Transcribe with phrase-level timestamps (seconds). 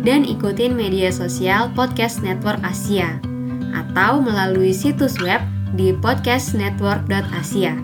[0.00, 3.20] dan ikutin media sosial Podcast Network Asia
[3.72, 5.40] atau melalui situs web
[5.74, 7.74] di podcastnetwork.asia.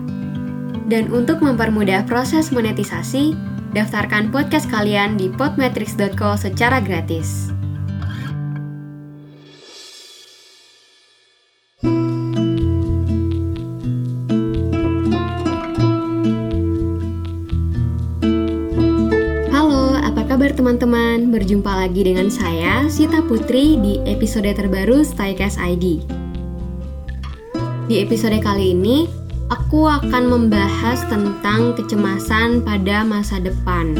[0.87, 3.35] Dan untuk mempermudah proses monetisasi,
[3.75, 7.56] daftarkan podcast kalian di podmetrics.co secara gratis.
[20.67, 21.31] Teman-teman?
[21.31, 26.03] Berjumpa lagi dengan saya, Sita Putri, di episode terbaru Stycast ID.
[27.87, 29.07] Di episode kali ini,
[29.47, 33.95] aku akan membahas tentang kecemasan pada masa depan.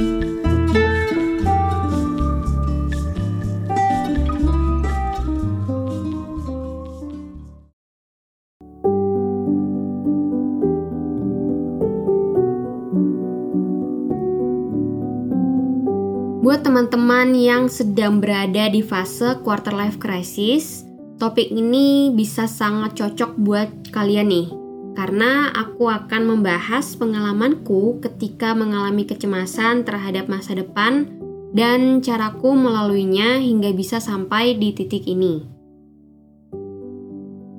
[17.28, 20.88] Teman-teman yang sedang berada di fase quarter life crisis,
[21.20, 24.48] topik ini bisa sangat cocok buat kalian nih.
[24.96, 31.04] Karena aku akan membahas pengalamanku ketika mengalami kecemasan terhadap masa depan
[31.52, 35.44] dan caraku melaluinya hingga bisa sampai di titik ini.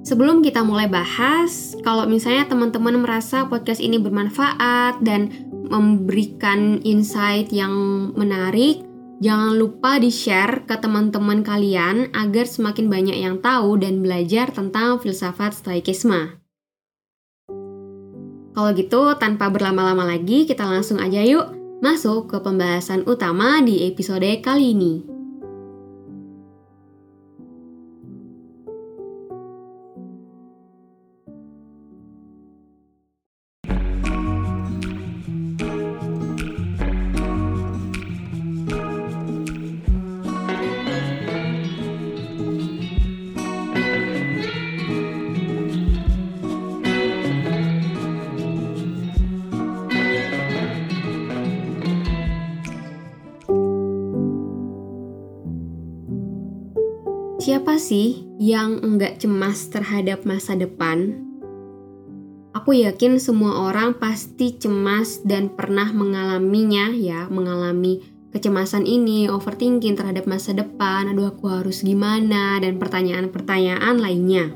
[0.09, 5.29] Sebelum kita mulai bahas, kalau misalnya teman-teman merasa podcast ini bermanfaat dan
[5.69, 7.77] memberikan insight yang
[8.17, 8.88] menarik,
[9.19, 15.59] jangan lupa di-share ke teman-teman kalian agar semakin banyak yang tahu dan belajar tentang filsafat
[15.59, 16.39] stoikisme.
[18.59, 24.27] Kalau gitu, tanpa berlama-lama lagi, kita langsung aja yuk masuk ke pembahasan utama di episode
[24.43, 25.18] kali ini.
[57.49, 61.17] Siapa sih yang enggak cemas terhadap masa depan?
[62.53, 68.05] Aku yakin semua orang pasti cemas dan pernah mengalaminya ya, mengalami
[68.37, 74.53] kecemasan ini, overthinking terhadap masa depan, aduh aku harus gimana, dan pertanyaan-pertanyaan lainnya.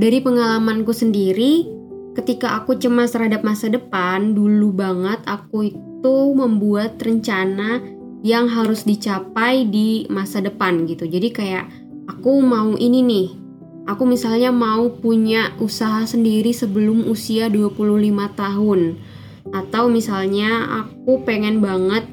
[0.00, 1.68] Dari pengalamanku sendiri,
[2.16, 9.64] ketika aku cemas terhadap masa depan, dulu banget aku itu membuat rencana yang harus dicapai
[9.68, 11.08] di masa depan gitu.
[11.08, 11.66] Jadi kayak
[12.08, 13.28] aku mau ini nih.
[13.88, 17.80] Aku misalnya mau punya usaha sendiri sebelum usia 25
[18.36, 18.80] tahun.
[19.50, 22.04] Atau misalnya aku pengen banget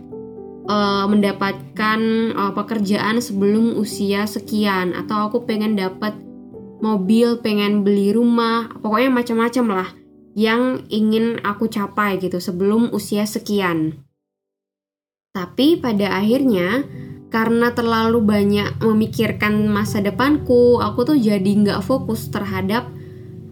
[0.72, 2.00] uh, mendapatkan
[2.34, 6.16] uh, pekerjaan sebelum usia sekian atau aku pengen dapat
[6.80, 9.90] mobil, pengen beli rumah, pokoknya macam-macam lah
[10.38, 14.07] yang ingin aku capai gitu sebelum usia sekian.
[15.38, 16.82] Tapi pada akhirnya
[17.30, 22.90] karena terlalu banyak memikirkan masa depanku, aku tuh jadi nggak fokus terhadap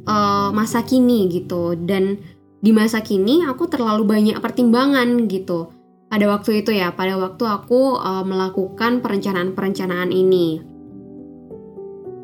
[0.10, 1.78] uh, masa kini gitu.
[1.78, 2.18] Dan
[2.58, 5.70] di masa kini aku terlalu banyak pertimbangan gitu.
[6.10, 10.66] Pada waktu itu ya, pada waktu aku uh, melakukan perencanaan-perencanaan ini.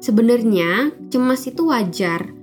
[0.02, 2.34] Sebenarnya cemas itu wajar.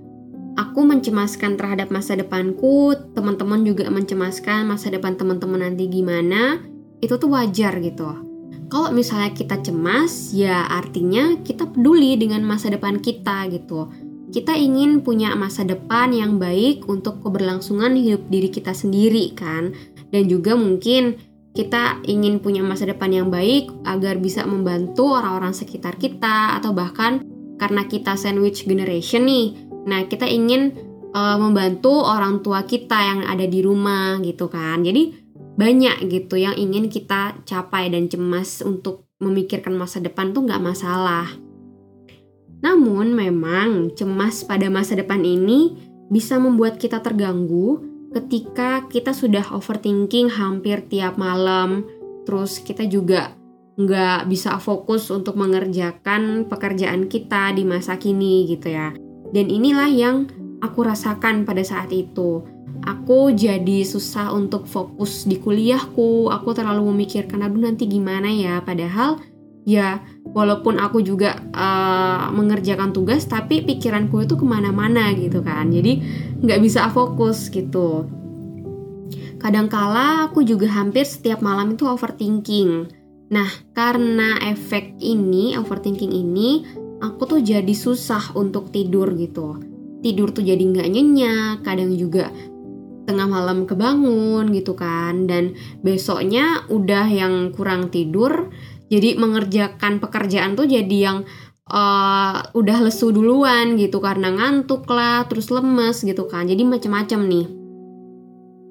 [0.55, 6.63] Aku mencemaskan terhadap masa depanku, teman-teman juga mencemaskan masa depan teman-teman nanti gimana
[6.99, 8.29] itu tuh wajar gitu.
[8.69, 13.89] Kalau misalnya kita cemas, ya artinya kita peduli dengan masa depan kita gitu.
[14.29, 19.73] Kita ingin punya masa depan yang baik untuk keberlangsungan hidup diri kita sendiri kan.
[20.13, 21.17] Dan juga mungkin
[21.57, 27.25] kita ingin punya masa depan yang baik agar bisa membantu orang-orang sekitar kita atau bahkan
[27.57, 29.57] karena kita sandwich generation nih.
[29.89, 30.77] Nah, kita ingin
[31.17, 34.85] uh, membantu orang tua kita yang ada di rumah gitu kan.
[34.85, 35.28] Jadi
[35.59, 41.27] banyak gitu yang ingin kita capai dan cemas untuk memikirkan masa depan tuh nggak masalah.
[42.63, 45.75] Namun memang cemas pada masa depan ini
[46.07, 47.83] bisa membuat kita terganggu
[48.15, 51.83] ketika kita sudah overthinking hampir tiap malam.
[52.23, 53.35] Terus kita juga
[53.79, 58.95] nggak bisa fokus untuk mengerjakan pekerjaan kita di masa kini gitu ya.
[59.35, 60.17] Dan inilah yang
[60.63, 62.58] aku rasakan pada saat itu.
[62.87, 69.19] Aku jadi susah untuk fokus di kuliahku, aku terlalu memikirkan aduh nanti gimana ya, padahal
[69.69, 70.01] ya
[70.33, 75.69] walaupun aku juga uh, mengerjakan tugas tapi pikiranku itu ke mana-mana gitu kan.
[75.69, 76.01] Jadi
[76.41, 78.09] nggak bisa fokus gitu.
[79.39, 82.91] Kadangkala aku juga hampir setiap malam itu overthinking.
[83.29, 83.47] Nah,
[83.77, 86.65] karena efek ini, overthinking ini,
[86.99, 89.63] aku tuh jadi susah untuk tidur gitu.
[90.03, 92.35] Tidur tuh jadi nggak nyenyak, kadang juga
[93.19, 95.27] tengah malam kebangun gitu kan.
[95.27, 98.55] Dan besoknya udah yang kurang tidur,
[98.87, 101.27] jadi mengerjakan pekerjaan tuh jadi yang
[101.67, 106.47] uh, udah lesu duluan gitu karena ngantuk lah, terus lemes gitu kan.
[106.47, 107.47] Jadi macam-macam nih.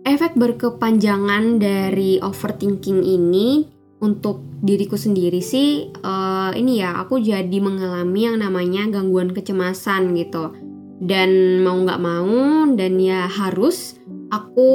[0.07, 3.67] Efek berkepanjangan dari overthinking ini
[3.97, 10.53] untuk diriku sendiri sih uh, ini ya aku jadi mengalami yang namanya gangguan kecemasan gitu
[11.01, 13.96] dan mau nggak mau dan ya harus
[14.27, 14.69] aku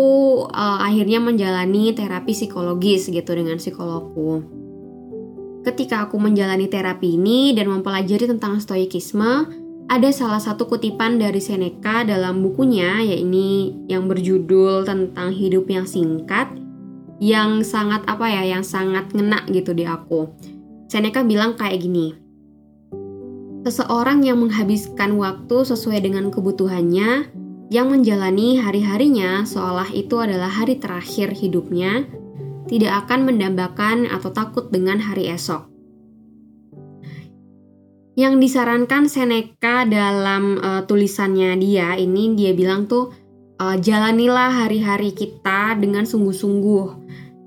[0.49, 4.45] uh, akhirnya menjalani terapi psikologis gitu dengan psikologku.
[5.63, 9.47] Ketika aku menjalani terapi ini dan mempelajari tentang stoikisme,
[9.87, 16.51] ada salah satu kutipan dari Seneca dalam bukunya, yaitu yang berjudul tentang hidup yang singkat,
[17.23, 20.35] yang sangat apa ya, yang sangat ngena gitu di aku.
[20.91, 22.19] Seneca bilang kayak gini.
[23.63, 27.31] Seseorang yang menghabiskan waktu sesuai dengan kebutuhannya,
[27.73, 32.05] yang menjalani hari-harinya seolah itu adalah hari terakhir hidupnya,
[32.69, 35.73] tidak akan mendambakan atau takut dengan hari esok.
[38.13, 43.09] Yang disarankan Seneca dalam uh, tulisannya dia ini dia bilang tuh
[43.57, 46.87] uh, jalanilah hari-hari kita dengan sungguh-sungguh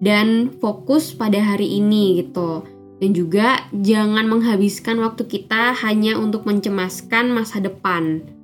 [0.01, 2.66] dan fokus pada hari ini gitu.
[2.98, 8.34] Dan juga jangan menghabiskan waktu kita hanya untuk mencemaskan masa depan.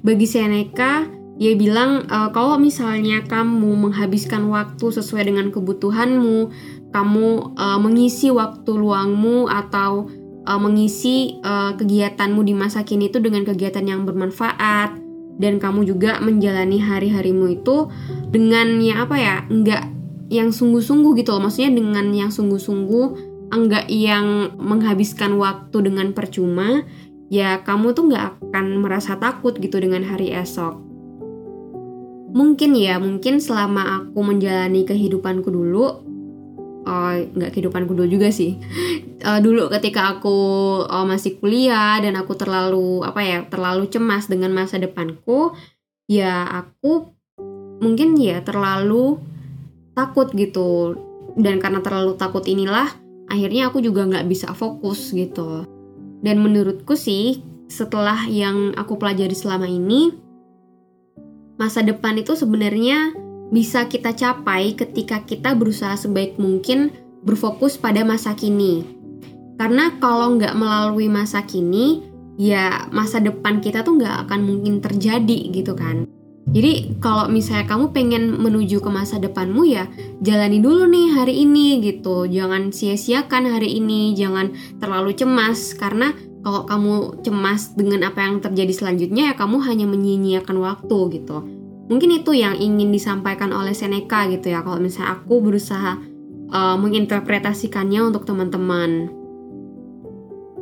[0.00, 1.04] Bagi Seneca,
[1.36, 6.48] dia bilang e, kalau misalnya kamu menghabiskan waktu sesuai dengan kebutuhanmu,
[6.88, 10.08] kamu e, mengisi waktu luangmu atau
[10.44, 14.96] e, mengisi e, kegiatanmu di masa kini itu dengan kegiatan yang bermanfaat
[15.40, 17.88] dan kamu juga menjalani hari-harimu itu
[18.32, 19.84] dengan ya apa ya, enggak
[20.32, 21.44] yang sungguh-sungguh gitu loh.
[21.44, 23.06] Maksudnya dengan yang sungguh-sungguh
[23.50, 26.86] enggak yang menghabiskan waktu dengan percuma
[27.30, 30.74] ya kamu tuh nggak akan merasa takut gitu dengan hari esok.
[32.30, 35.86] Mungkin ya mungkin selama aku menjalani kehidupanku dulu
[36.84, 38.58] uh, nggak kehidupanku dulu juga sih.
[39.22, 40.36] Uh, dulu ketika aku
[40.90, 45.54] uh, masih kuliah dan aku terlalu apa ya terlalu cemas dengan masa depanku
[46.10, 47.14] ya aku
[47.78, 49.22] mungkin ya terlalu
[49.94, 50.98] takut gitu.
[51.38, 52.90] Dan karena terlalu takut inilah
[53.30, 55.79] akhirnya aku juga nggak bisa fokus gitu
[56.20, 57.40] dan menurutku sih
[57.70, 60.12] setelah yang aku pelajari selama ini
[61.56, 63.12] masa depan itu sebenarnya
[63.50, 68.86] bisa kita capai ketika kita berusaha sebaik mungkin berfokus pada masa kini.
[69.60, 72.00] Karena kalau nggak melalui masa kini
[72.40, 76.08] ya masa depan kita tuh nggak akan mungkin terjadi gitu kan
[76.50, 79.86] jadi kalau misalnya kamu pengen menuju ke masa depanmu ya
[80.18, 82.26] jalani dulu nih hari ini gitu.
[82.26, 84.50] Jangan sia-siakan hari ini, jangan
[84.82, 86.10] terlalu cemas karena
[86.42, 91.38] kalau kamu cemas dengan apa yang terjadi selanjutnya ya kamu hanya menyia-nyiakan waktu gitu.
[91.86, 94.66] Mungkin itu yang ingin disampaikan oleh Seneca gitu ya.
[94.66, 96.02] Kalau misalnya aku berusaha
[96.50, 99.10] uh, menginterpretasikannya untuk teman-teman.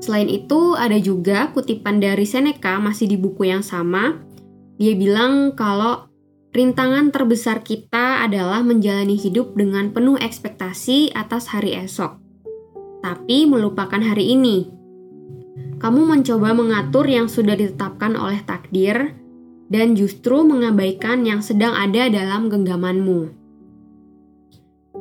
[0.05, 4.28] Selain itu ada juga kutipan dari Seneca masih di buku yang sama
[4.79, 6.07] dia bilang kalau
[6.55, 12.15] rintangan terbesar kita adalah menjalani hidup dengan penuh ekspektasi atas hari esok,
[13.03, 14.71] tapi melupakan hari ini.
[15.83, 19.19] Kamu mencoba mengatur yang sudah ditetapkan oleh takdir
[19.67, 23.35] dan justru mengabaikan yang sedang ada dalam genggamanmu.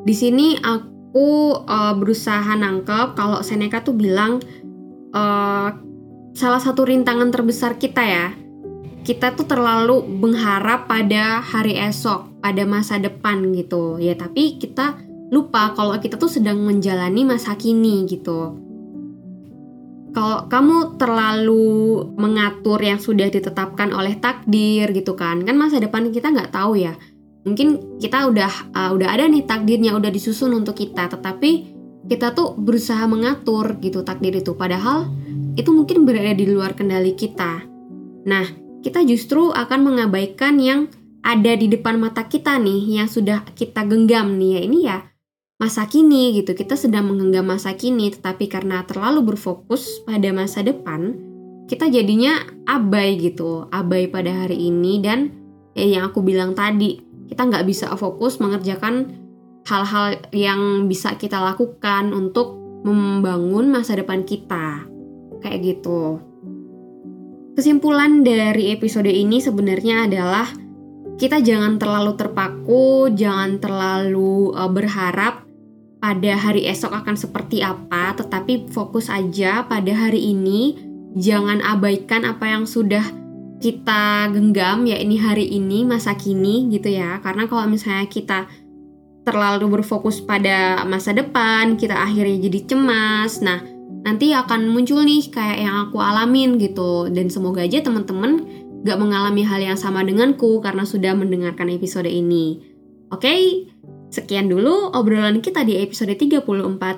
[0.06, 4.42] Di sini aku uh, berusaha nangkep kalau Seneca tuh bilang
[5.14, 5.70] uh,
[6.34, 8.47] salah satu rintangan terbesar kita ya
[9.08, 13.96] kita tuh terlalu mengharap pada hari esok, pada masa depan gitu.
[14.04, 15.00] Ya, tapi kita
[15.32, 18.60] lupa kalau kita tuh sedang menjalani masa kini gitu.
[20.12, 26.28] Kalau kamu terlalu mengatur yang sudah ditetapkan oleh takdir gitu kan, kan masa depan kita
[26.28, 26.92] nggak tahu ya.
[27.48, 31.80] Mungkin kita udah uh, udah ada nih takdirnya udah disusun untuk kita, tetapi
[32.12, 35.08] kita tuh berusaha mengatur gitu takdir itu, padahal
[35.56, 37.64] itu mungkin berada di luar kendali kita.
[38.28, 40.90] Nah, kita justru akan mengabaikan yang
[41.26, 44.98] ada di depan mata kita nih yang sudah kita genggam nih ya ini ya
[45.58, 46.54] masa kini gitu.
[46.54, 51.18] Kita sedang menggenggam masa kini, tetapi karena terlalu berfokus pada masa depan,
[51.66, 55.34] kita jadinya abai gitu, abai pada hari ini dan
[55.74, 59.18] ya yang aku bilang tadi, kita nggak bisa fokus mengerjakan
[59.68, 62.56] hal-hal yang bisa kita lakukan untuk
[62.86, 64.86] membangun masa depan kita.
[65.44, 66.22] Kayak gitu.
[67.58, 70.46] Kesimpulan dari episode ini sebenarnya adalah
[71.18, 75.42] kita jangan terlalu terpaku, jangan terlalu uh, berharap
[75.98, 80.78] pada hari esok akan seperti apa, tetapi fokus aja pada hari ini.
[81.18, 83.02] Jangan abaikan apa yang sudah
[83.58, 87.18] kita genggam, ya ini hari ini, masa kini gitu ya.
[87.26, 88.46] Karena kalau misalnya kita
[89.26, 93.42] terlalu berfokus pada masa depan, kita akhirnya jadi cemas.
[93.42, 93.77] Nah,
[94.08, 97.12] nanti akan muncul nih kayak yang aku alamin gitu.
[97.12, 98.48] Dan semoga aja teman-teman
[98.88, 102.64] gak mengalami hal yang sama denganku karena sudah mendengarkan episode ini.
[103.12, 103.42] Oke, okay?
[104.08, 106.48] Sekian dulu obrolan kita di episode 34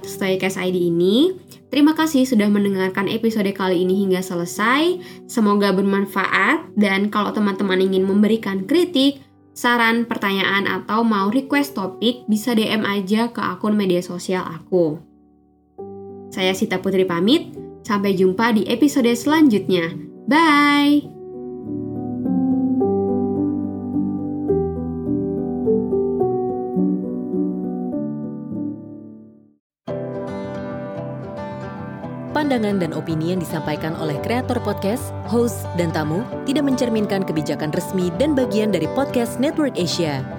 [0.05, 1.33] Stoicast ID ini.
[1.73, 5.01] Terima kasih sudah mendengarkan episode kali ini hingga selesai.
[5.25, 9.25] Semoga bermanfaat dan kalau teman-teman ingin memberikan kritik,
[9.57, 15.08] saran, pertanyaan, atau mau request topik, bisa DM aja ke akun media sosial aku.
[16.29, 19.93] Saya Sita Putri pamit, sampai jumpa di episode selanjutnya.
[20.29, 21.19] Bye!
[32.39, 38.07] pandangan dan opini yang disampaikan oleh kreator podcast, host, dan tamu tidak mencerminkan kebijakan resmi
[38.15, 40.38] dan bagian dari podcast Network Asia.